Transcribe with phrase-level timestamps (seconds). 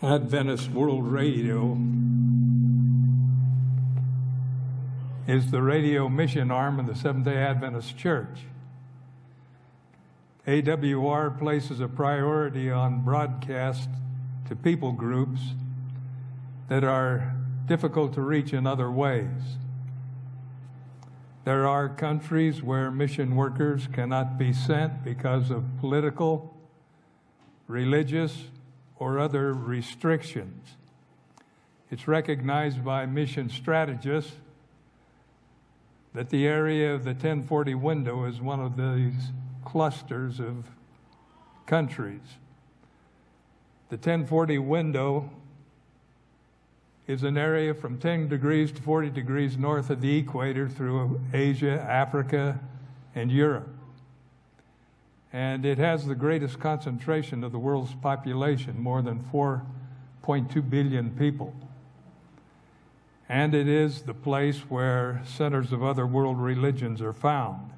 [0.00, 1.76] Adventist World Radio
[5.26, 8.42] is the radio mission arm of the Seventh day Adventist Church.
[10.46, 13.88] AWR places a priority on broadcast
[14.48, 15.40] to people groups
[16.68, 17.34] that are
[17.66, 19.56] difficult to reach in other ways.
[21.44, 26.56] There are countries where mission workers cannot be sent because of political,
[27.66, 28.44] religious,
[28.98, 30.76] or other restrictions.
[31.90, 34.32] It's recognized by mission strategists
[36.14, 39.30] that the area of the 1040 window is one of these
[39.64, 40.64] clusters of
[41.66, 42.36] countries.
[43.90, 45.30] The 1040 window
[47.06, 51.80] is an area from 10 degrees to 40 degrees north of the equator through Asia,
[51.80, 52.60] Africa,
[53.14, 53.77] and Europe
[55.32, 61.54] and it has the greatest concentration of the world's population, more than 4.2 billion people.
[63.28, 67.72] And it is the place where centers of other world religions are found.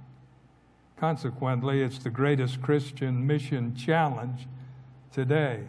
[0.96, 4.46] Consequently, it's the greatest Christian mission challenge
[5.12, 5.64] today.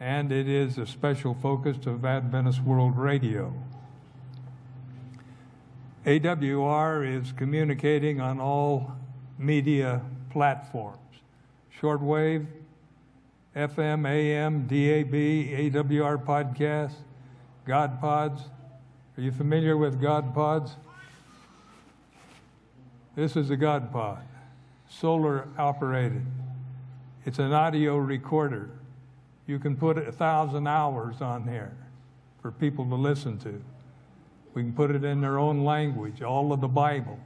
[0.00, 3.54] And it is a special focus of Adventist World Radio.
[6.04, 8.96] AWR is communicating on all
[9.38, 10.02] media
[10.34, 10.98] platforms
[11.80, 12.44] shortwave,
[13.54, 15.12] FM, AM, DAB,
[15.72, 16.96] AWR podcasts,
[17.64, 18.42] God Pods.
[19.16, 20.72] Are you familiar with God Pods?
[23.14, 24.24] This is a God Pod,
[24.88, 26.26] solar operated.
[27.24, 28.70] It's an audio recorder.
[29.46, 31.76] You can put a thousand hours on there
[32.42, 33.62] for people to listen to.
[34.54, 37.20] We can put it in their own language, all of the Bible,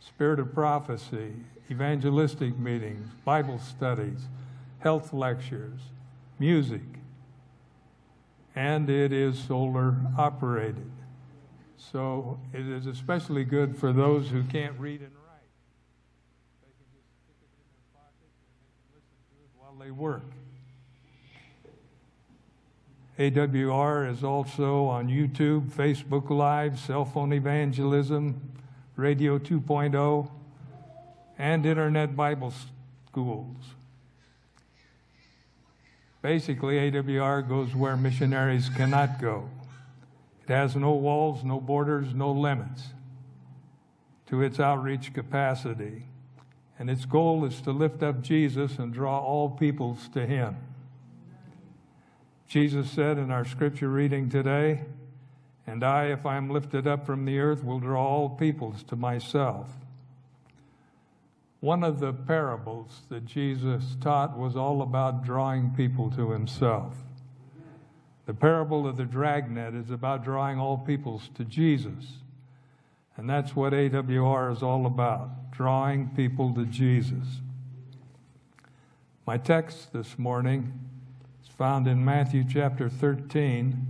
[0.00, 1.32] spirit of prophecy,
[1.70, 4.20] evangelistic meetings, Bible studies,
[4.80, 5.80] health lectures,
[6.38, 6.82] music,
[8.54, 10.90] and it is solar operated.
[11.76, 15.50] So it is especially good for those who can't read and write.
[16.62, 19.74] They can just stick it in their pocket and they can listen to it while
[19.78, 20.22] they work.
[23.18, 28.40] AWR is also on YouTube, Facebook Live, cell phone evangelism,
[28.96, 30.30] Radio 2.0,
[31.38, 32.52] and internet Bible
[33.08, 33.56] schools.
[36.22, 39.50] Basically, AWR goes where missionaries cannot go.
[40.42, 42.88] It has no walls, no borders, no limits
[44.26, 46.04] to its outreach capacity.
[46.78, 50.56] And its goal is to lift up Jesus and draw all peoples to Him.
[52.48, 54.82] Jesus said in our scripture reading today,
[55.66, 58.96] And I, if I am lifted up from the earth, will draw all peoples to
[58.96, 59.70] myself.
[61.64, 66.92] One of the parables that Jesus taught was all about drawing people to himself.
[68.26, 72.18] The parable of the dragnet is about drawing all peoples to Jesus.
[73.16, 77.40] And that's what AWR is all about drawing people to Jesus.
[79.26, 80.78] My text this morning
[81.42, 83.86] is found in Matthew chapter 13,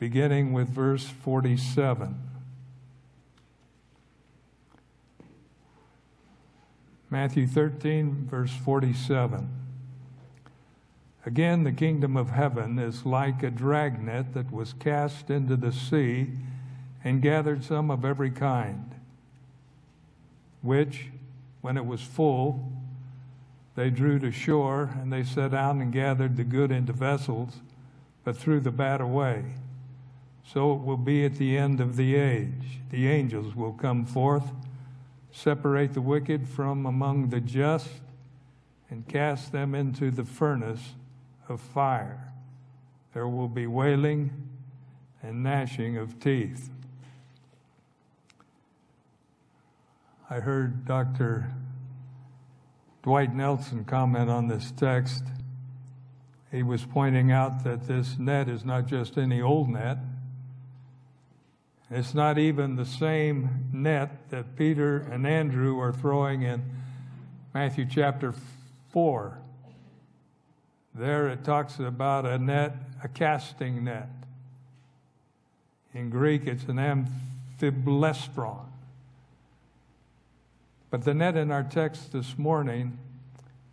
[0.00, 2.27] beginning with verse 47.
[7.10, 9.48] Matthew 13, verse 47.
[11.24, 16.28] Again, the kingdom of heaven is like a dragnet that was cast into the sea
[17.02, 18.94] and gathered some of every kind,
[20.60, 21.06] which,
[21.62, 22.72] when it was full,
[23.74, 27.60] they drew to shore, and they set out and gathered the good into vessels,
[28.22, 29.44] but threw the bad away.
[30.44, 32.80] So it will be at the end of the age.
[32.90, 34.50] The angels will come forth
[35.32, 37.88] separate the wicked from among the just,
[38.90, 40.94] and cast them into the furnace
[41.48, 42.32] of fire.
[43.12, 44.30] There will be wailing
[45.22, 46.70] and gnashing of teeth.
[50.30, 51.50] I heard Dr.
[53.02, 55.24] Dwight Nelson comment on this text.
[56.50, 59.98] He was pointing out that this net is not just any old net,
[61.90, 66.62] it's not even the same net that Peter and Andrew are throwing in
[67.54, 68.34] Matthew chapter
[68.90, 69.38] 4.
[70.94, 74.10] There it talks about a net, a casting net.
[75.94, 78.66] In Greek, it's an amphiblestron.
[80.90, 82.98] But the net in our text this morning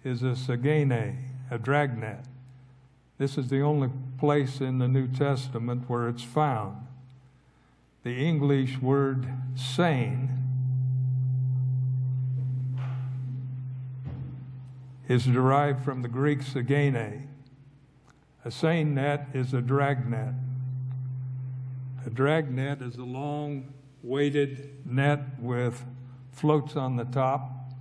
[0.04, 1.18] is a sagene,
[1.52, 2.26] a dragnet.
[3.18, 6.78] This is the only place in the New Testament where it's found
[8.06, 9.26] the English word
[9.56, 10.30] seine
[15.08, 17.28] is derived from the Greek sagene,
[18.46, 20.36] A seine net is a drag net.
[22.06, 23.74] A drag net is a long
[24.04, 25.84] weighted net with
[26.32, 27.72] floats on the top.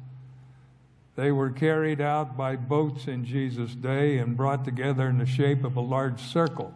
[1.17, 5.65] They were carried out by boats in Jesus' day and brought together in the shape
[5.65, 6.73] of a large circle.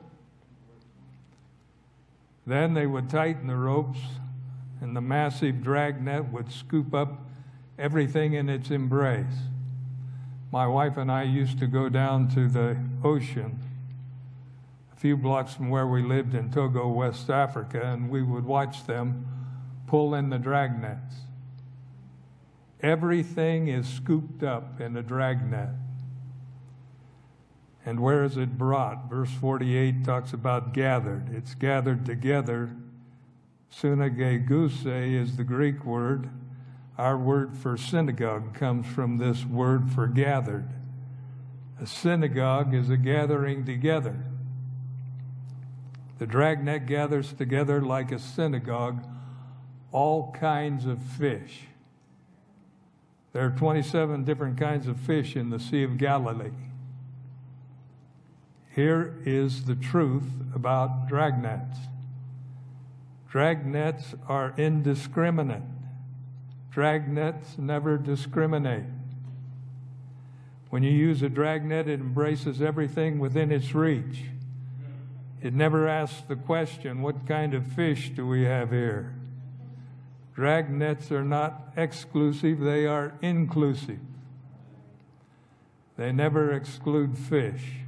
[2.49, 3.99] Then they would tighten the ropes,
[4.81, 7.27] and the massive drag net would scoop up
[7.79, 9.27] everything in its embrace.
[10.51, 13.59] My wife and I used to go down to the ocean
[14.91, 18.87] a few blocks from where we lived in Togo, West Africa, and we would watch
[18.87, 19.27] them
[19.87, 21.17] pull in the drag nets.
[22.81, 25.69] Everything is scooped up in a drag net.
[27.89, 29.09] And where is it brought?
[29.09, 31.35] Verse 48 talks about gathered.
[31.35, 32.77] It's gathered together.
[33.71, 36.29] Synagogue is the Greek word.
[36.99, 40.69] Our word for synagogue comes from this word for gathered.
[41.81, 44.23] A synagogue is a gathering together.
[46.19, 49.03] The dragnet gathers together like a synagogue
[49.93, 51.61] all kinds of fish.
[53.33, 56.51] There are 27 different kinds of fish in the Sea of Galilee.
[58.79, 61.79] Here is the truth about dragnets.
[63.29, 65.65] Dragnets are indiscriminate.
[66.73, 68.85] Dragnets never discriminate.
[70.71, 74.27] When you use a dragnet, it embraces everything within its reach.
[75.43, 79.13] It never asks the question, what kind of fish do we have here?
[80.37, 83.99] Drag nets are not exclusive, they are inclusive.
[85.97, 87.79] They never exclude fish.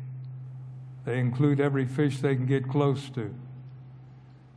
[1.04, 3.34] They include every fish they can get close to.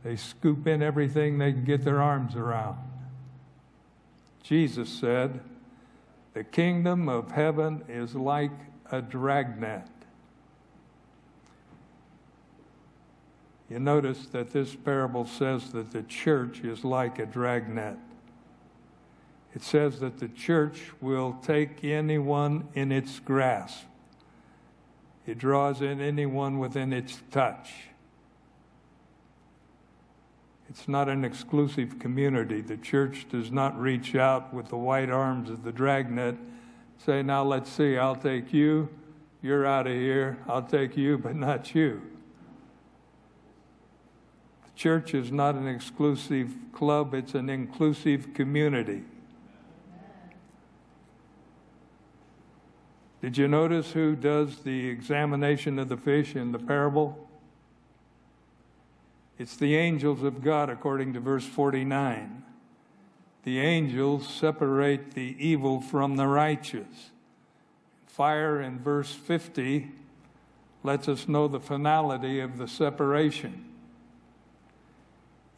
[0.02, 2.78] They scoop in everything they can get their arms around.
[4.42, 5.40] Jesus said,
[6.34, 8.52] The kingdom of heaven is like
[8.90, 9.88] a dragnet.
[13.70, 17.96] You notice that this parable says that the church is like a dragnet.
[19.54, 23.86] It says that the church will take anyone in its grasp.
[25.26, 27.72] It draws in anyone within its touch.
[30.68, 32.60] It's not an exclusive community.
[32.60, 36.36] The church does not reach out with the white arms of the dragnet,
[36.98, 38.88] say, Now let's see, I'll take you,
[39.40, 42.02] you're out of here, I'll take you, but not you.
[44.64, 49.04] The church is not an exclusive club, it's an inclusive community.
[53.24, 57.26] Did you notice who does the examination of the fish in the parable?
[59.38, 62.42] It's the angels of God, according to verse 49.
[63.44, 67.12] The angels separate the evil from the righteous.
[68.06, 69.90] Fire in verse 50
[70.82, 73.64] lets us know the finality of the separation.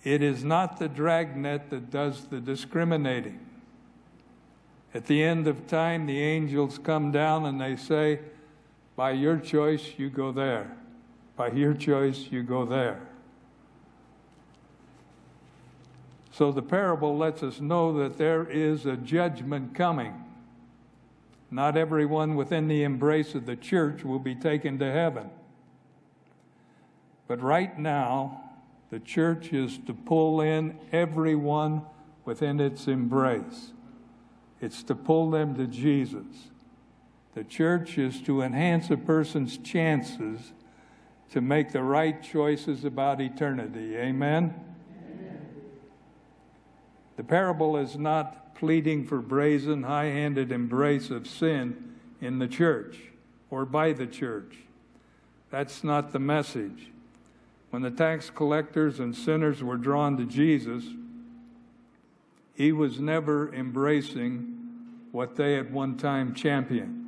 [0.05, 3.46] It is not the dragnet that does the discriminating.
[4.97, 8.19] At the end of time, the angels come down and they say,
[8.97, 10.75] By your choice, you go there.
[11.37, 13.07] By your choice, you go there.
[16.33, 20.15] So the parable lets us know that there is a judgment coming.
[21.51, 25.29] Not everyone within the embrace of the church will be taken to heaven.
[27.29, 28.45] But right now,
[28.89, 31.83] the church is to pull in everyone
[32.25, 33.73] within its embrace.
[34.61, 36.25] It's to pull them to Jesus.
[37.35, 40.53] The church is to enhance a person's chances
[41.31, 43.97] to make the right choices about eternity.
[43.97, 44.55] Amen?
[45.05, 45.47] Amen?
[47.17, 52.99] The parable is not pleading for brazen, high handed embrace of sin in the church
[53.51, 54.57] or by the church.
[55.51, 56.91] That's not the message.
[57.71, 60.85] When the tax collectors and sinners were drawn to Jesus,
[62.57, 64.57] he was never embracing
[65.13, 67.05] what they at one time championed.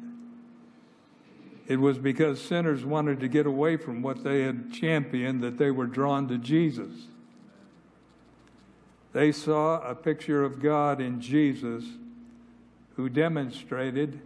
[1.66, 5.70] It was because sinners wanted to get away from what they had championed that they
[5.70, 7.08] were drawn to Jesus.
[9.12, 11.84] They saw a picture of God in Jesus
[12.96, 14.20] who demonstrated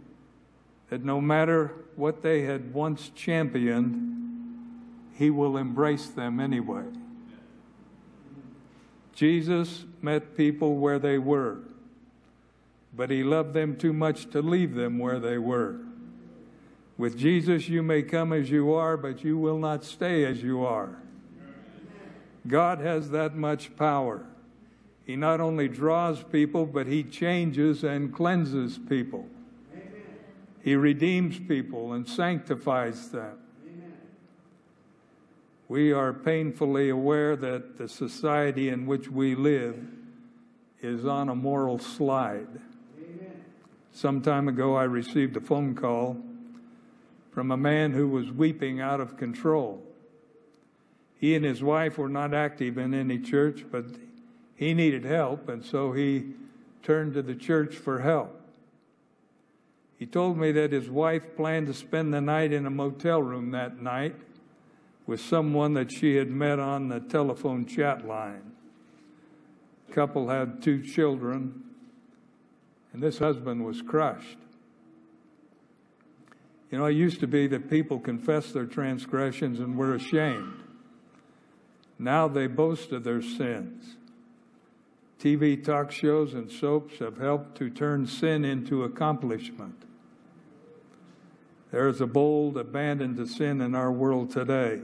[0.89, 4.13] that no matter what they had once championed,
[5.13, 6.85] he will embrace them anyway.
[9.13, 11.59] Jesus met people where they were,
[12.95, 15.77] but he loved them too much to leave them where they were.
[16.97, 20.63] With Jesus, you may come as you are, but you will not stay as you
[20.63, 20.97] are.
[22.47, 24.25] God has that much power.
[25.05, 29.27] He not only draws people, but he changes and cleanses people.
[30.61, 33.37] He redeems people and sanctifies them.
[35.73, 39.75] We are painfully aware that the society in which we live
[40.83, 42.61] is on a moral slide.
[43.91, 46.21] Some time ago, I received a phone call
[47.31, 49.81] from a man who was weeping out of control.
[51.19, 53.85] He and his wife were not active in any church, but
[54.55, 56.35] he needed help, and so he
[56.83, 58.39] turned to the church for help.
[59.97, 63.49] He told me that his wife planned to spend the night in a motel room
[63.49, 64.17] that night
[65.05, 68.51] with someone that she had met on the telephone chat line.
[69.87, 71.63] The couple had two children,
[72.93, 74.37] and this husband was crushed.
[76.71, 80.63] You know, it used to be that people confessed their transgressions and were ashamed.
[81.99, 83.97] Now they boast of their sins.
[85.19, 89.83] TV talk shows and soaps have helped to turn sin into accomplishment.
[91.73, 94.79] There is a bold abandon to sin in our world today.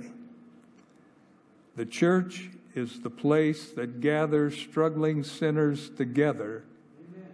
[1.75, 6.63] The church is the place that gathers struggling sinners together
[7.13, 7.29] Amen.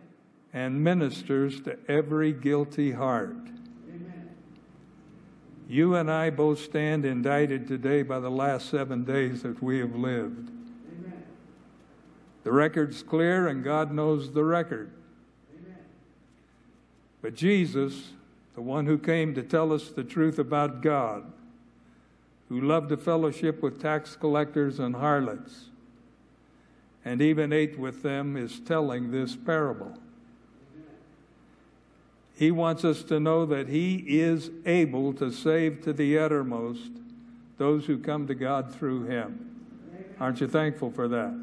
[0.52, 3.38] and ministers to every guilty heart.
[3.88, 4.30] Amen.
[5.70, 9.96] You and I both stand indicted today by the last seven days that we have
[9.96, 10.50] lived.
[11.00, 11.24] Amen.
[12.44, 14.92] The record's clear, and God knows the record.
[17.22, 18.12] But Jesus
[18.56, 21.32] the one who came to tell us the truth about God,
[22.48, 25.66] who loved to fellowship with tax collectors and harlots,
[27.04, 29.98] and even ate with them, is telling this parable.
[32.38, 36.92] He wants us to know that He is able to save to the uttermost
[37.58, 39.52] those who come to God through Him.
[40.20, 41.42] Aren't you thankful for that?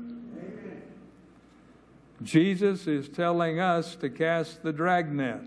[2.22, 5.42] Jesus is telling us to cast the dragnet.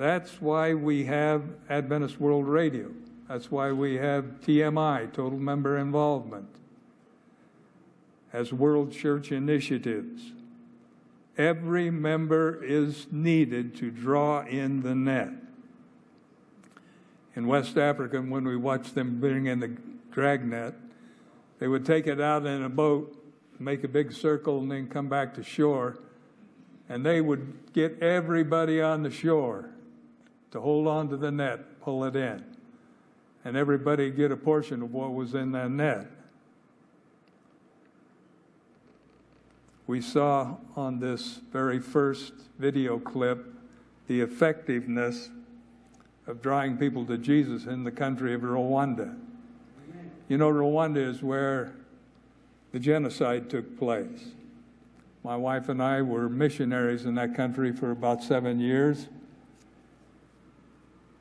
[0.00, 2.90] That's why we have Adventist World Radio.
[3.28, 6.48] That's why we have TMI, Total Member Involvement,
[8.32, 10.22] as World Church initiatives.
[11.36, 15.32] Every member is needed to draw in the net.
[17.36, 19.76] In West Africa, when we watched them bring in the
[20.10, 20.76] dragnet,
[21.58, 23.22] they would take it out in a boat,
[23.58, 25.98] make a big circle, and then come back to shore.
[26.88, 29.68] And they would get everybody on the shore
[30.52, 32.44] to hold on to the net, pull it in,
[33.44, 36.06] and everybody get a portion of what was in that net.
[39.86, 43.46] We saw on this very first video clip
[44.06, 45.30] the effectiveness
[46.26, 49.16] of drawing people to Jesus in the country of Rwanda.
[50.28, 51.74] You know, Rwanda is where
[52.72, 54.28] the genocide took place.
[55.24, 59.08] My wife and I were missionaries in that country for about seven years.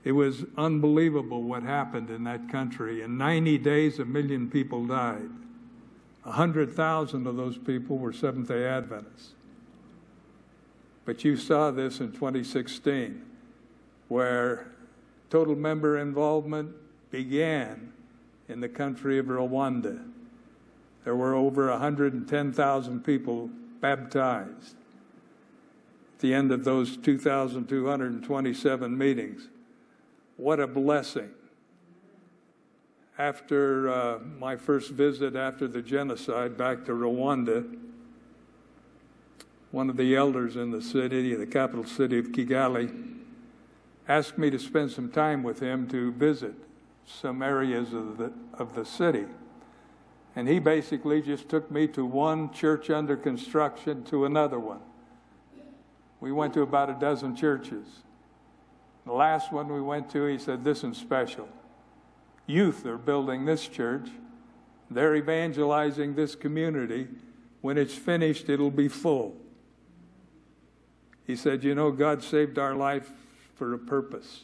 [0.03, 3.01] It was unbelievable what happened in that country.
[3.01, 5.29] In 90 days, a million people died.
[6.23, 9.33] 100,000 of those people were Seventh day Adventists.
[11.05, 13.25] But you saw this in 2016,
[14.09, 14.67] where
[15.29, 16.75] total member involvement
[17.11, 17.91] began
[18.47, 20.05] in the country of Rwanda.
[21.03, 23.49] There were over 110,000 people
[23.81, 24.75] baptized
[26.13, 29.47] at the end of those 2,227 meetings.
[30.39, 31.31] What a blessing.
[33.17, 37.77] After uh, my first visit after the genocide back to Rwanda,
[39.72, 43.17] one of the elders in the city, the capital city of Kigali,
[44.08, 46.55] asked me to spend some time with him to visit
[47.05, 49.25] some areas of the, of the city.
[50.38, 54.79] And he basically just took me to one church under construction to another one.
[56.22, 58.03] We went to about a dozen churches.
[59.09, 61.49] The last one we went to, he said, This is special.
[62.45, 64.07] Youth are building this church,
[64.91, 67.07] they're evangelizing this community.
[67.61, 69.35] When it's finished, it'll be full.
[71.25, 73.09] He said, You know, God saved our life
[73.55, 74.43] for a purpose.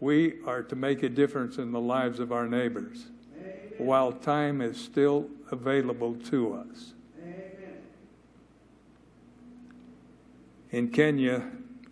[0.00, 3.06] We are to make a difference in the lives of our neighbors
[3.38, 3.54] Amen.
[3.78, 6.92] while time is still available to us.
[7.22, 7.78] Amen.
[10.72, 11.50] In Kenya,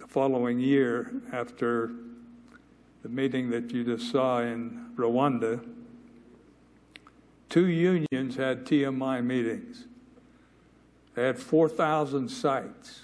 [0.09, 1.91] following year, after
[3.03, 5.63] the meeting that you just saw in Rwanda,
[7.51, 9.85] two unions had TMI meetings.
[11.15, 13.03] They had 4,000 sites.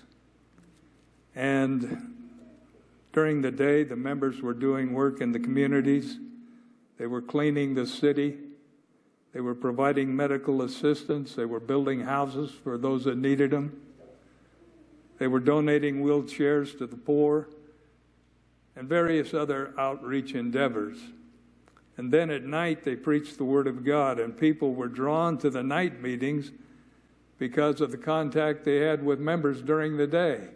[1.35, 2.15] And
[3.13, 6.19] during the day, the members were doing work in the communities.
[6.99, 8.39] They were cleaning the city.
[9.35, 11.35] They were providing medical assistance.
[11.35, 13.79] They were building houses for those that needed them.
[15.19, 17.49] They were donating wheelchairs to the poor
[18.77, 20.99] and various other outreach endeavors.
[21.97, 25.51] And then at night, they preached the Word of God, and people were drawn to
[25.51, 26.51] the night meetings
[27.39, 30.49] because of the contact they had with members during the day.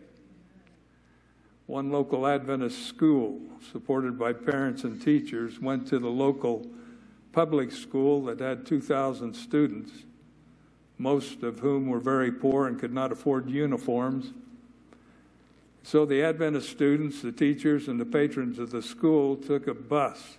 [1.67, 6.67] One local Adventist school, supported by parents and teachers, went to the local
[7.33, 9.93] public school that had 2,000 students,
[10.97, 14.33] most of whom were very poor and could not afford uniforms.
[15.82, 20.38] So the Adventist students, the teachers, and the patrons of the school took a bus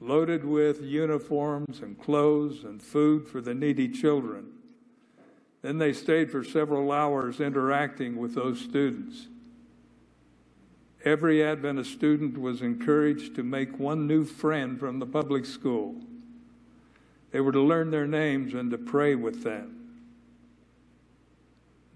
[0.00, 4.46] loaded with uniforms and clothes and food for the needy children.
[5.62, 9.26] Then they stayed for several hours interacting with those students.
[11.04, 15.96] Every Adventist student was encouraged to make one new friend from the public school.
[17.30, 19.77] They were to learn their names and to pray with them.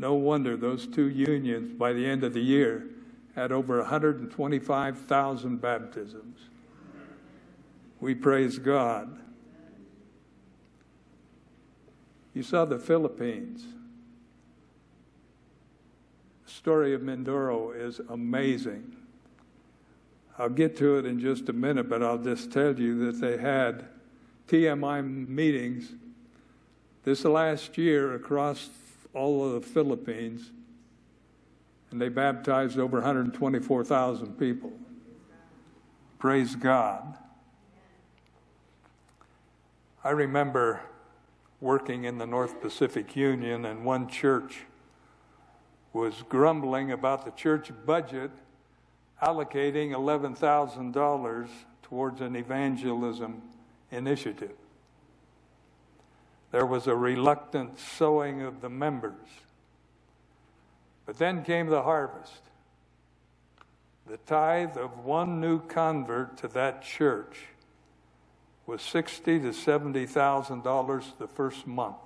[0.02, 2.86] No wonder those two unions, by the end of the year,
[3.36, 6.40] had over 125,000 baptisms.
[8.00, 9.16] We praise God.
[12.34, 13.62] You saw the Philippines.
[16.46, 18.96] The story of Mindoro is amazing.
[20.36, 23.36] I'll get to it in just a minute, but I'll just tell you that they
[23.36, 23.84] had
[24.48, 25.92] TMI meetings
[27.04, 28.68] this last year across
[29.14, 30.50] all of the Philippines,
[31.90, 34.72] and they baptized over 124,000 people.
[36.18, 37.18] Praise God.
[40.04, 40.80] I remember
[41.60, 44.62] working in the North Pacific Union, and one church
[45.92, 48.30] was grumbling about the church budget
[49.22, 51.48] allocating $11,000
[51.82, 53.42] towards an evangelism
[53.90, 54.56] initiative.
[56.52, 59.14] There was a reluctant sowing of the members.
[61.06, 62.42] But then came the harvest.
[64.06, 67.46] The tithe of one new convert to that church
[68.66, 71.96] was sixty to seventy thousand dollars the first month,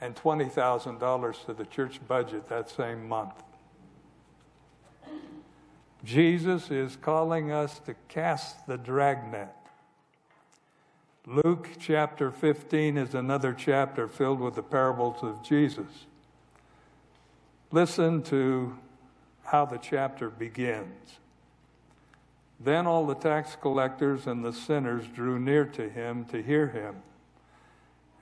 [0.00, 3.34] and twenty thousand dollars to the church budget that same month.
[6.04, 9.54] Jesus is calling us to cast the dragnet.
[11.32, 16.06] Luke chapter 15 is another chapter filled with the parables of Jesus.
[17.70, 18.76] Listen to
[19.44, 21.20] how the chapter begins.
[22.58, 26.96] Then all the tax collectors and the sinners drew near to him to hear him.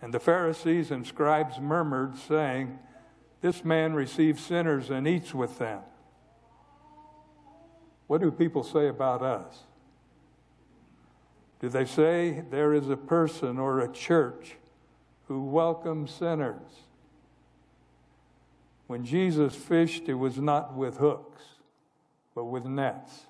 [0.02, 2.78] And the Pharisees and scribes murmured, saying,
[3.40, 5.80] This man receives sinners and eats with them.
[8.06, 9.62] What do people say about us?
[11.60, 14.56] Do they say there is a person or a church
[15.26, 16.84] who welcomes sinners?
[18.86, 21.42] When Jesus fished, it was not with hooks,
[22.34, 23.26] but with nets.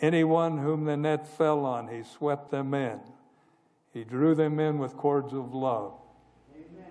[0.00, 3.00] Anyone whom the net fell on, he swept them in.
[3.92, 5.92] He drew them in with cords of love.
[6.52, 6.90] Amen.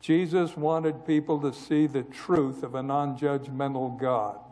[0.00, 4.51] Jesus wanted people to see the truth of a non judgmental God.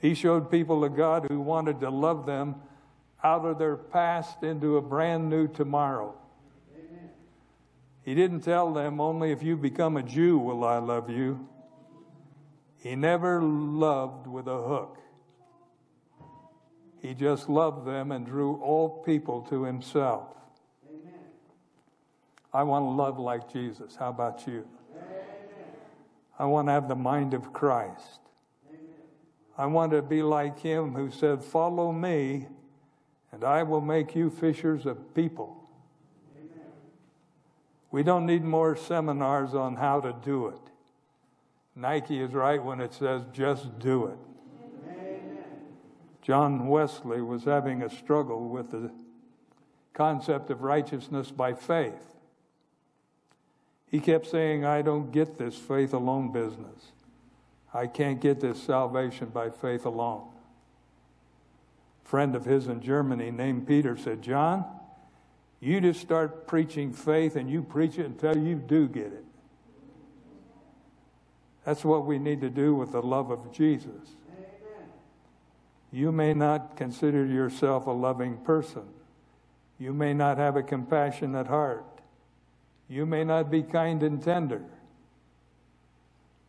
[0.00, 2.56] He showed people a God who wanted to love them
[3.22, 6.14] out of their past into a brand new tomorrow.
[6.74, 7.10] Amen.
[8.02, 11.46] He didn't tell them, only if you become a Jew will I love you.
[12.82, 14.96] He never loved with a hook.
[17.02, 20.28] He just loved them and drew all people to himself.
[20.88, 21.12] Amen.
[22.54, 23.96] I want to love like Jesus.
[23.96, 24.66] How about you?
[24.96, 25.24] Amen.
[26.38, 28.19] I want to have the mind of Christ.
[29.60, 29.70] Amen.
[29.70, 32.46] I want to be like him who said, Follow me,
[33.32, 35.56] and I will make you fishers of people.
[37.90, 40.60] We don't need more seminars on how to do it.
[41.74, 44.18] Nike is right when it says, just do it.
[46.22, 48.92] John Wesley was having a struggle with the
[49.94, 52.14] concept of righteousness by faith.
[53.86, 56.92] He kept saying, I don't get this faith alone business.
[57.72, 60.28] I can't get this salvation by faith alone.
[62.04, 64.64] A friend of his in Germany named Peter said, John,
[65.60, 69.24] you just start preaching faith and you preach it until you do get it.
[71.64, 74.16] That's what we need to do with the love of Jesus.
[74.32, 74.88] Amen.
[75.92, 78.84] You may not consider yourself a loving person.
[79.78, 81.84] You may not have a compassionate heart.
[82.88, 84.64] You may not be kind and tender.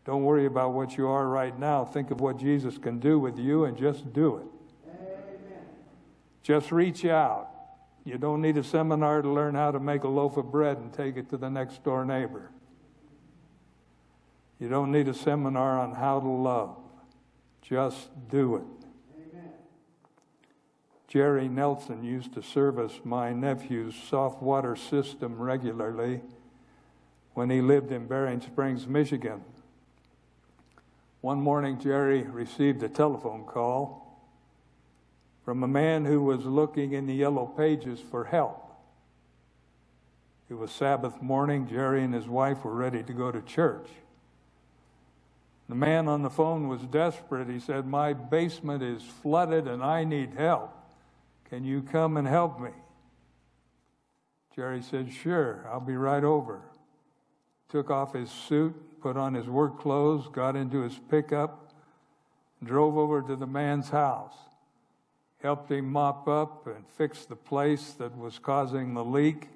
[0.03, 1.85] Don't worry about what you are right now.
[1.85, 4.47] Think of what Jesus can do with you and just do it.
[4.89, 5.63] Amen.
[6.41, 7.49] Just reach out.
[8.03, 10.91] You don't need a seminar to learn how to make a loaf of bread and
[10.91, 12.49] take it to the next door neighbor.
[14.59, 16.77] You don't need a seminar on how to love.
[17.61, 18.63] Just do it.
[19.15, 19.51] Amen.
[21.07, 26.21] Jerry Nelson used to service my nephew's soft water system regularly
[27.33, 29.43] when he lived in Berrien Springs, Michigan.
[31.21, 34.01] One morning, Jerry received a telephone call
[35.45, 38.71] from a man who was looking in the yellow pages for help.
[40.49, 41.67] It was Sabbath morning.
[41.67, 43.87] Jerry and his wife were ready to go to church.
[45.69, 47.47] The man on the phone was desperate.
[47.47, 50.75] He said, My basement is flooded and I need help.
[51.49, 52.71] Can you come and help me?
[54.55, 56.61] Jerry said, Sure, I'll be right over.
[57.71, 61.73] Took off his suit, put on his work clothes, got into his pickup,
[62.61, 64.35] drove over to the man's house,
[65.41, 69.47] helped him mop up and fix the place that was causing the leak.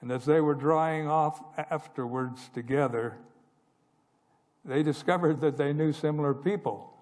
[0.00, 3.16] And as they were drying off afterwards together,
[4.64, 6.92] they discovered that they knew similar people.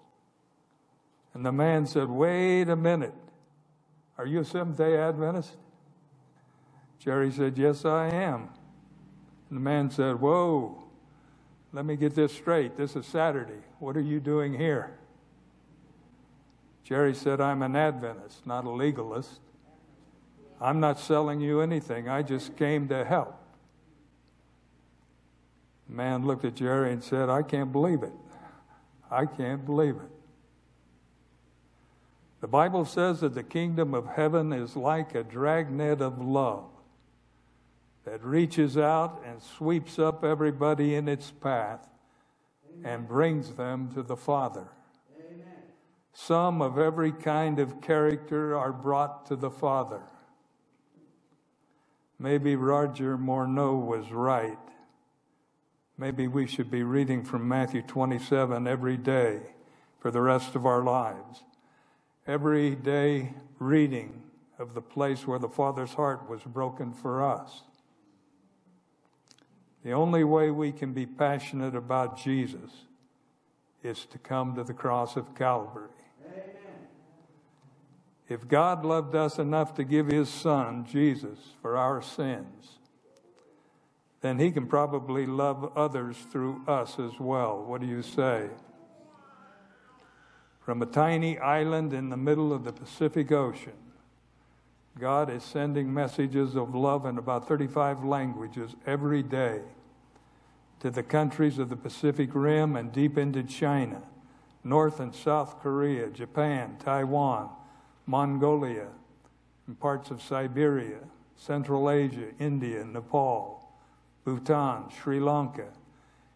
[1.33, 3.15] And the man said, Wait a minute.
[4.17, 5.55] Are you a Seventh day Adventist?
[6.99, 8.49] Jerry said, Yes, I am.
[9.49, 10.83] And the man said, Whoa,
[11.73, 12.75] let me get this straight.
[12.75, 13.61] This is Saturday.
[13.79, 14.97] What are you doing here?
[16.83, 19.39] Jerry said, I'm an Adventist, not a legalist.
[20.59, 22.09] I'm not selling you anything.
[22.09, 23.37] I just came to help.
[25.87, 28.13] The man looked at Jerry and said, I can't believe it.
[29.11, 30.11] I can't believe it.
[32.39, 36.65] The Bible says that the kingdom of heaven is like a dragnet of love
[38.07, 41.85] that reaches out and sweeps up everybody in its path
[42.85, 44.69] and brings them to the Father.
[46.13, 50.03] Some of every kind of character are brought to the Father.
[52.17, 54.57] Maybe Roger Morneau was right.
[55.97, 59.41] Maybe we should be reading from Matthew 27 every day
[59.99, 61.43] for the rest of our lives.
[62.25, 64.23] Every day reading
[64.57, 67.63] of the place where the Father's heart was broken for us.
[69.87, 72.71] The only way we can be passionate about Jesus
[73.81, 75.87] is to come to the cross of Calvary.
[78.27, 82.79] If God loved us enough to give his son, Jesus, for our sins,
[84.19, 87.63] then he can probably love others through us as well.
[87.63, 88.49] What do you say?
[90.59, 93.86] From a tiny island in the middle of the Pacific Ocean,
[94.99, 99.61] God is sending messages of love in about 35 languages every day
[100.79, 104.01] to the countries of the Pacific Rim and deep into China,
[104.63, 107.49] North and South Korea, Japan, Taiwan,
[108.05, 108.87] Mongolia,
[109.67, 110.99] and parts of Siberia,
[111.35, 113.71] Central Asia, India, Nepal,
[114.25, 115.67] Bhutan, Sri Lanka,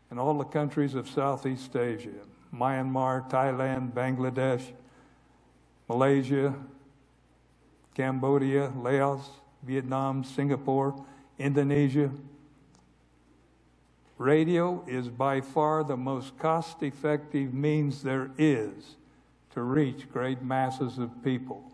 [0.09, 2.09] and all the countries of Southeast Asia,
[2.53, 4.63] Myanmar, Thailand, Bangladesh,
[5.87, 6.53] Malaysia,
[7.95, 9.29] Cambodia, Laos,
[9.63, 11.03] Vietnam, Singapore,
[11.37, 12.11] Indonesia.
[14.17, 18.95] Radio is by far the most cost effective means there is
[19.53, 21.71] to reach great masses of people.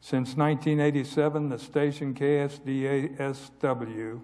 [0.00, 4.20] Since 1987, the station KSDASW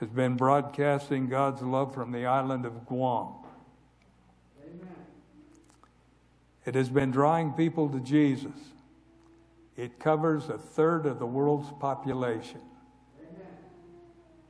[0.00, 3.28] has been broadcasting God's love from the island of Guam.
[4.62, 4.88] Amen.
[6.66, 8.52] It has been drawing people to Jesus.
[9.76, 12.60] It covers a third of the world's population.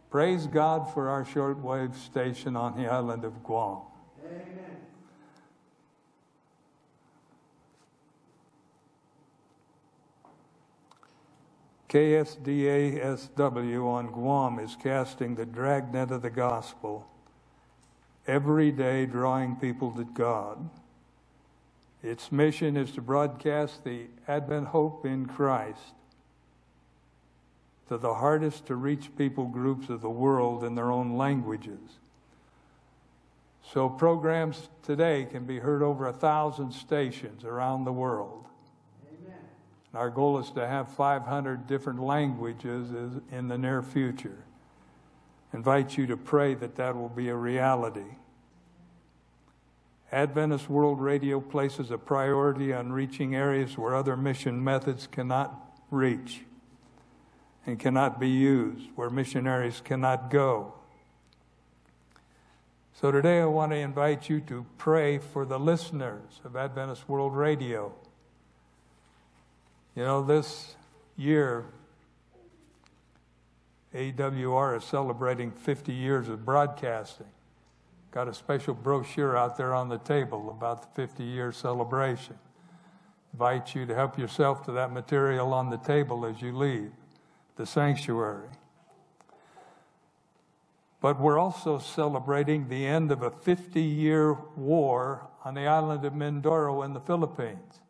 [0.08, 3.80] Praise God for our shortwave station on the island of Guam.
[4.24, 4.76] Amen.
[11.88, 17.06] KSDASW on Guam is casting the dragnet of the gospel
[18.26, 20.70] every day, drawing people to God.
[22.02, 25.94] Its mission is to broadcast the Advent hope in Christ
[27.88, 31.78] to the hardest to reach people groups of the world in their own languages.
[33.72, 38.44] So, programs today can be heard over a thousand stations around the world.
[39.94, 42.90] Our goal is to have 500 different languages
[43.32, 44.44] in the near future.
[45.52, 48.16] Invite you to pray that that will be a reality.
[50.12, 55.52] Adventist World Radio places a priority on reaching areas where other mission methods cannot
[55.90, 56.42] reach
[57.66, 60.72] and cannot be used, where missionaries cannot go.
[62.94, 67.36] So today I want to invite you to pray for the listeners of Adventist World
[67.36, 67.92] Radio.
[69.96, 70.76] You know, this
[71.16, 71.66] year,
[73.92, 77.26] AWR is celebrating 50 years of broadcasting.
[78.16, 82.38] Got a special brochure out there on the table about the 50 year celebration.
[83.34, 86.92] invite you to help yourself to that material on the table as you leave
[87.56, 88.48] the sanctuary.
[91.02, 96.14] But we're also celebrating the end of a 50 year war on the island of
[96.14, 97.80] Mindoro in the Philippines.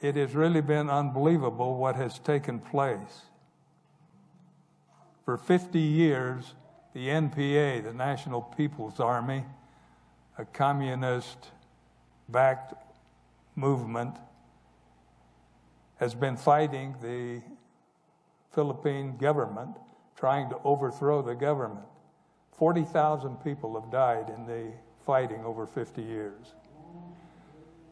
[0.00, 3.26] It has really been unbelievable what has taken place.
[5.26, 6.54] For 50 years,
[6.96, 9.44] the NPA, the National People's Army,
[10.38, 11.36] a communist
[12.26, 12.72] backed
[13.54, 14.16] movement,
[15.96, 17.42] has been fighting the
[18.54, 19.76] Philippine government,
[20.16, 21.84] trying to overthrow the government.
[22.56, 24.72] 40,000 people have died in the
[25.04, 26.54] fighting over 50 years.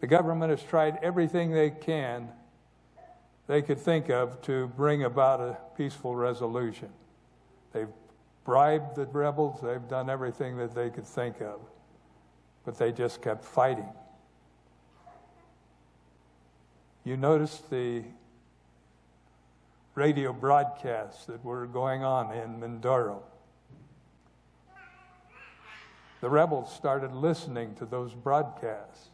[0.01, 2.31] The government has tried everything they can,
[3.49, 6.88] they could think of, to bring about a peaceful resolution.
[7.75, 7.88] They've
[8.44, 11.61] bribed the rebels, they've done everything that they could think of,
[12.64, 13.88] but they just kept fighting.
[17.04, 18.02] You notice the
[19.94, 23.20] radio broadcasts that were going on in Mindoro.
[26.20, 29.09] The rebels started listening to those broadcasts.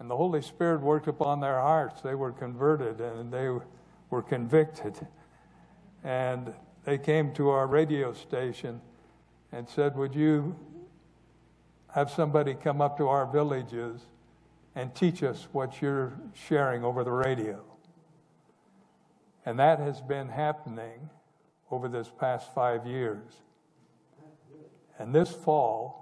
[0.00, 2.00] And the Holy Spirit worked upon their hearts.
[2.00, 3.48] They were converted and they
[4.10, 5.06] were convicted.
[6.02, 6.52] And
[6.84, 8.80] they came to our radio station
[9.52, 10.56] and said, Would you
[11.94, 14.06] have somebody come up to our villages
[14.74, 17.62] and teach us what you're sharing over the radio?
[19.44, 21.10] And that has been happening
[21.70, 23.24] over this past five years.
[24.98, 26.00] And this fall,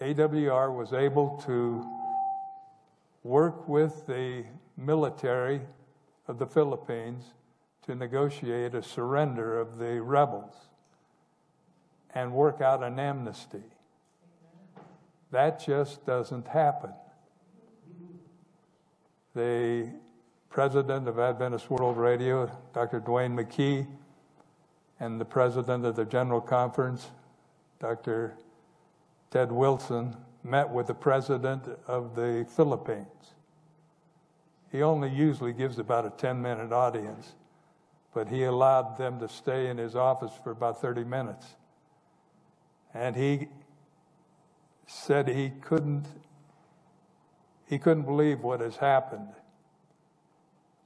[0.00, 1.86] AWR was able to
[3.22, 4.44] work with the
[4.76, 5.60] military
[6.26, 7.32] of the Philippines
[7.86, 10.54] to negotiate a surrender of the rebels
[12.14, 13.62] and work out an amnesty.
[15.30, 16.92] That just doesn't happen.
[19.34, 19.88] The
[20.48, 23.00] president of Adventist World Radio, Dr.
[23.00, 23.86] Duane McKey,
[25.00, 27.10] and the president of the General Conference,
[27.80, 28.34] Dr.
[29.30, 33.06] Ted Wilson, met with the president of the Philippines.
[34.70, 37.34] He only usually gives about a 10 minute audience
[38.14, 41.46] but he allowed them to stay in his office for about 30 minutes.
[42.94, 43.48] And he
[44.86, 46.06] said he couldn't
[47.66, 49.30] he couldn't believe what has happened.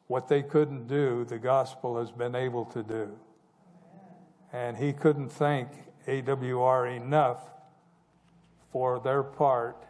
[0.06, 3.18] What they couldn't do, the gospel has been able to do.
[4.52, 5.68] And he couldn't thank
[6.06, 7.40] AWR enough
[8.72, 9.84] for their part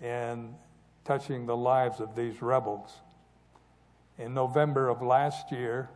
[0.00, 0.54] in
[1.04, 2.92] touching the lives of these rebels.
[4.16, 5.90] In November of last year,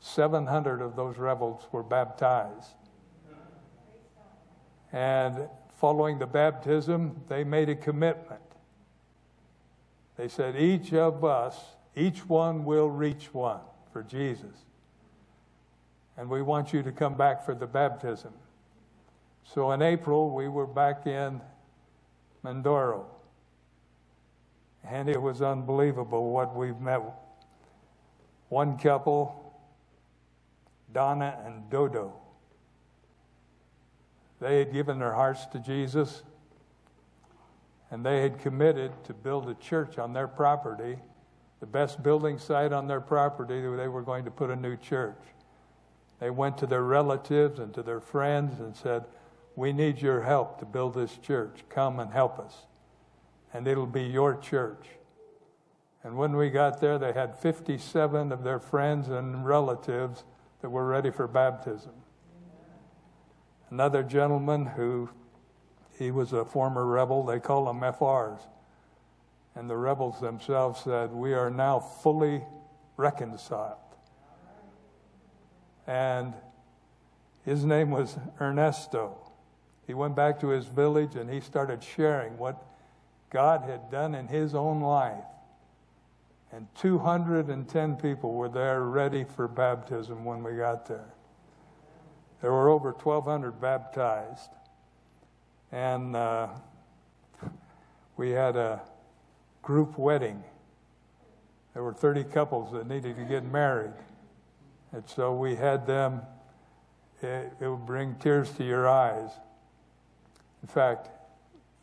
[0.00, 2.74] 700 of those rebels were baptized.
[4.92, 8.40] And following the baptism, they made a commitment.
[10.16, 11.56] They said, Each of us,
[11.94, 13.60] each one will reach one
[13.92, 14.64] for Jesus.
[16.16, 18.32] And we want you to come back for the baptism.
[19.44, 21.40] So in April, we were back in
[22.44, 23.04] Mindoro.
[24.84, 27.00] And it was unbelievable what we've met.
[28.48, 29.39] One couple
[30.92, 32.14] Donna and Dodo.
[34.40, 36.22] They had given their hearts to Jesus
[37.90, 40.96] and they had committed to build a church on their property,
[41.58, 45.20] the best building site on their property, they were going to put a new church.
[46.20, 49.04] They went to their relatives and to their friends and said,
[49.56, 51.64] We need your help to build this church.
[51.68, 52.66] Come and help us.
[53.52, 54.86] And it'll be your church.
[56.04, 60.24] And when we got there, they had 57 of their friends and relatives
[60.62, 61.92] that were ready for baptism.
[63.70, 65.08] Another gentleman who
[65.98, 68.40] he was a former rebel, they call them FRs.
[69.54, 72.42] And the rebels themselves said, We are now fully
[72.96, 73.76] reconciled.
[75.86, 76.34] And
[77.44, 79.16] his name was Ernesto.
[79.86, 82.62] He went back to his village and he started sharing what
[83.30, 85.24] God had done in his own life
[86.52, 91.14] and 210 people were there ready for baptism when we got there.
[92.40, 94.50] There were over 1,200 baptized.
[95.70, 96.48] And uh,
[98.16, 98.82] we had a
[99.62, 100.42] group wedding.
[101.74, 103.92] There were 30 couples that needed to get married.
[104.92, 106.22] And so we had them,
[107.22, 109.30] it, it would bring tears to your eyes.
[110.62, 111.10] In fact,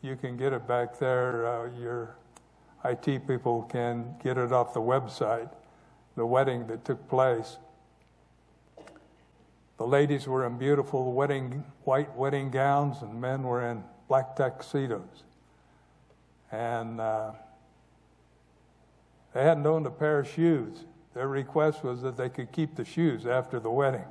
[0.02, 1.46] you can get it back there.
[1.46, 2.16] Uh, your
[2.84, 5.50] IT people can get it off the website,
[6.16, 7.58] the wedding that took place.
[9.78, 15.24] The ladies were in beautiful wedding, white wedding gowns, and men were in black tuxedos.
[16.50, 17.32] And uh,
[19.34, 20.84] they hadn't owned a pair of shoes.
[21.14, 24.06] Their request was that they could keep the shoes after the wedding.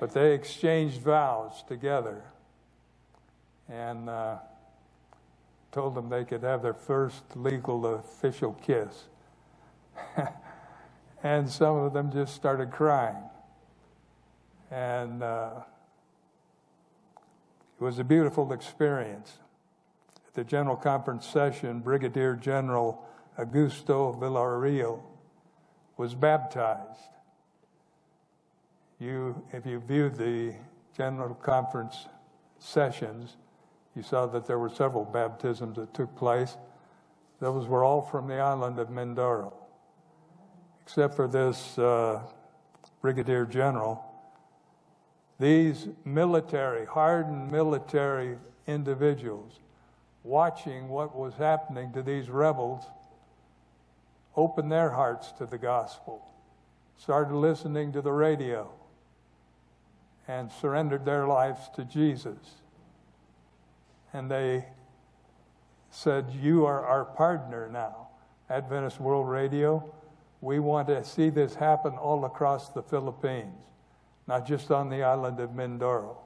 [0.00, 2.22] But they exchanged vows together
[3.68, 4.36] and uh,
[5.72, 9.04] told them they could have their first legal official kiss.
[11.22, 13.16] and some of them just started crying.
[14.70, 15.50] And uh,
[17.78, 19.38] it was a beautiful experience.
[20.28, 23.04] At the General Conference session, Brigadier General
[23.38, 25.02] Augusto Villarreal
[25.96, 27.00] was baptized.
[28.98, 30.54] You, if you viewed the
[30.96, 32.06] General Conference
[32.58, 33.36] sessions,
[33.96, 36.56] you saw that there were several baptisms that took place.
[37.40, 39.54] Those were all from the island of Mindoro,
[40.82, 42.20] except for this uh,
[43.00, 44.04] Brigadier General.
[45.40, 49.60] These military, hardened military individuals,
[50.24, 52.84] watching what was happening to these rebels,
[54.36, 56.22] opened their hearts to the gospel,
[56.98, 58.70] started listening to the radio,
[60.28, 62.36] and surrendered their lives to Jesus.
[64.16, 64.64] And they
[65.90, 68.08] said, You are our partner now,
[68.48, 69.92] Adventist World Radio.
[70.40, 73.60] We want to see this happen all across the Philippines,
[74.26, 76.16] not just on the island of Mindoro.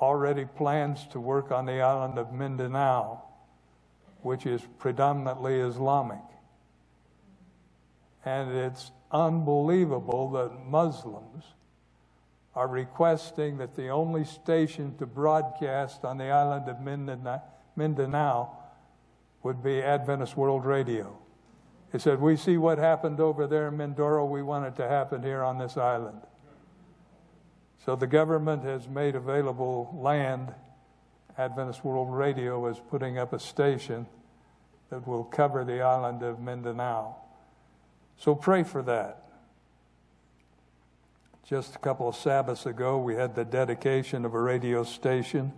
[0.00, 3.22] Already plans to work on the island of Mindanao,
[4.22, 6.22] which is predominantly Islamic.
[8.24, 11.44] And it's unbelievable that Muslims
[12.58, 16.80] are requesting that the only station to broadcast on the island of
[17.76, 18.50] Mindanao
[19.44, 21.16] would be Adventist World Radio.
[21.92, 25.22] He said, We see what happened over there in Mindoro, we want it to happen
[25.22, 26.20] here on this island.
[27.84, 30.52] So the government has made available land.
[31.38, 34.04] Adventist World Radio is putting up a station
[34.90, 37.14] that will cover the island of Mindanao.
[38.16, 39.27] So pray for that.
[41.48, 45.54] Just a couple of Sabbaths ago, we had the dedication of a radio station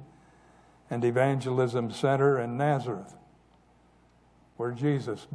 [0.89, 3.13] and evangelism center in Nazareth,
[4.57, 5.27] where Jesus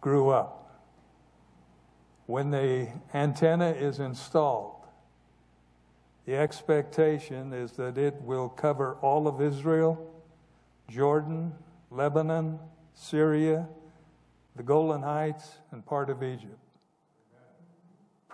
[0.00, 0.80] grew up.
[2.24, 4.86] When the antenna is installed,
[6.24, 10.14] the expectation is that it will cover all of Israel,
[10.88, 11.52] Jordan,
[11.90, 12.58] Lebanon,
[12.94, 13.68] Syria,
[14.56, 16.63] the Golan Heights, and part of Egypt.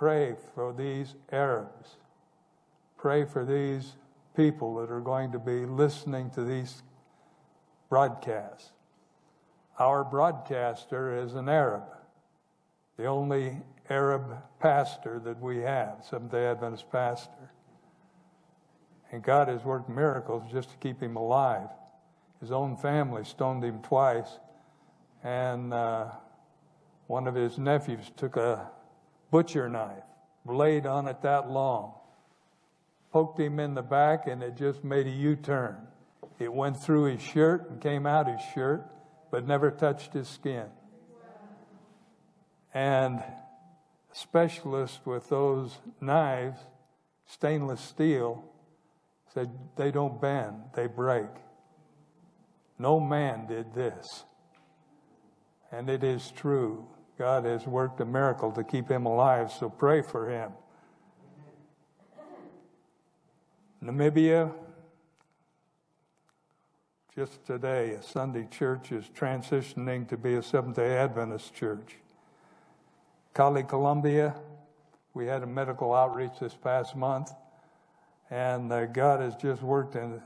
[0.00, 1.96] Pray for these Arabs.
[2.96, 3.96] Pray for these
[4.34, 6.82] people that are going to be listening to these
[7.90, 8.70] broadcasts.
[9.78, 11.82] Our broadcaster is an Arab,
[12.96, 13.60] the only
[13.90, 17.52] Arab pastor that we have, Seventh day Adventist pastor.
[19.12, 21.68] And God has worked miracles just to keep him alive.
[22.40, 24.38] His own family stoned him twice,
[25.22, 26.06] and uh,
[27.06, 28.66] one of his nephews took a
[29.30, 30.04] butcher knife,
[30.44, 31.94] blade on it that long,
[33.12, 35.76] poked him in the back, and it just made a U turn.
[36.38, 38.86] It went through his shirt and came out his shirt,
[39.30, 40.66] but never touched his skin.
[42.72, 43.34] And a
[44.12, 46.60] specialist with those knives,
[47.26, 48.44] stainless steel,
[49.34, 51.28] said they don't bend, they break.
[52.78, 54.24] No man did this.
[55.70, 56.88] And it is true.
[57.20, 60.52] God has worked a miracle to keep him alive, so pray for him.
[63.84, 64.50] Namibia,
[67.14, 71.96] just today, a Sunday church is transitioning to be a Seventh day Adventist church.
[73.34, 74.34] Cali, Colombia,
[75.12, 77.32] we had a medical outreach this past month,
[78.30, 80.22] and uh, God has just worked in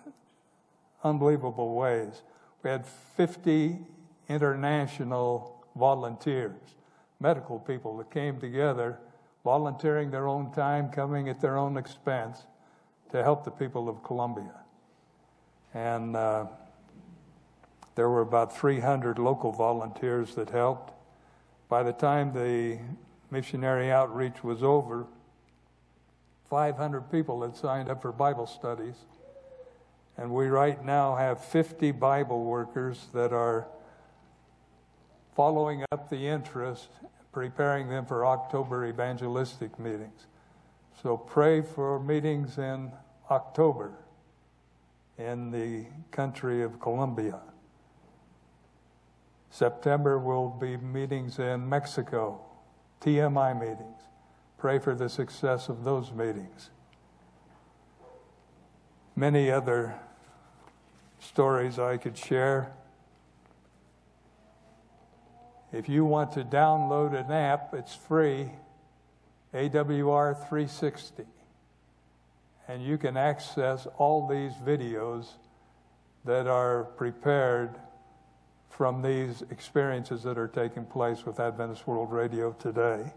[1.02, 2.22] unbelievable ways.
[2.62, 3.78] We had 50
[4.28, 6.54] international volunteers
[7.20, 8.98] medical people that came together,
[9.44, 12.44] volunteering their own time, coming at their own expense
[13.10, 14.54] to help the people of Colombia.
[15.72, 16.46] And uh,
[17.94, 20.92] there were about 300 local volunteers that helped.
[21.68, 22.78] By the time the
[23.30, 25.06] missionary outreach was over,
[26.50, 28.94] 500 people had signed up for Bible studies.
[30.16, 33.66] And we right now have 50 Bible workers that are
[35.34, 36.88] following up the interest,
[37.32, 40.26] preparing them for October evangelistic meetings.
[41.02, 42.92] So pray for meetings in
[43.30, 43.92] October
[45.18, 47.40] in the country of Colombia.
[49.50, 52.40] September will be meetings in Mexico,
[53.00, 54.00] TMI meetings.
[54.58, 56.70] Pray for the success of those meetings.
[59.14, 59.94] Many other
[61.20, 62.72] stories I could share
[65.74, 68.48] If you want to download an app, it's free,
[69.52, 71.24] AWR 360.
[72.68, 75.26] And you can access all these videos
[76.24, 77.74] that are prepared
[78.70, 83.12] from these experiences that are taking place with Adventist World Radio today.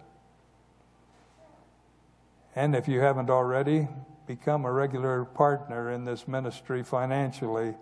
[2.55, 3.87] And if you haven't already,
[4.25, 7.75] become a regular partner in this ministry financially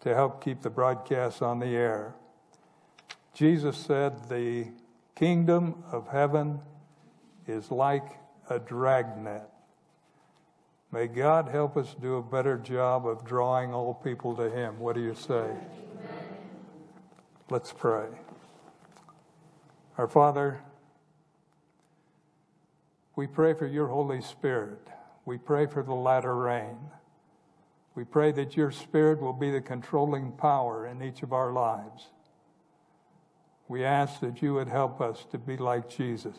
[0.00, 2.14] to help keep the broadcasts on the air.
[3.36, 4.68] Jesus said, The
[5.14, 6.58] kingdom of heaven
[7.46, 8.18] is like
[8.48, 9.46] a dragnet.
[10.90, 14.78] May God help us do a better job of drawing all people to Him.
[14.78, 15.34] What do you say?
[15.34, 15.58] Amen.
[17.50, 18.06] Let's pray.
[19.98, 20.62] Our Father,
[23.16, 24.88] we pray for your Holy Spirit.
[25.26, 26.78] We pray for the latter rain.
[27.94, 32.06] We pray that your Spirit will be the controlling power in each of our lives.
[33.68, 36.36] We ask that you would help us to be like Jesus.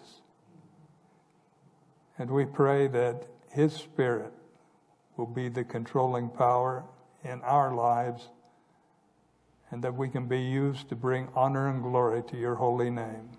[2.18, 4.34] And we pray that his Spirit
[5.18, 6.84] will be the controlling power
[7.24, 8.30] in our lives
[9.72, 13.30] and that we can be used to bring honor and glory to your holy name.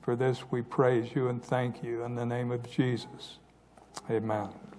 [0.00, 3.38] For this we praise you and thank you in the name of Jesus.
[4.10, 4.71] Amen.